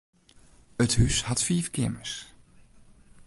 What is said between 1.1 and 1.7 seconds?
hat fiif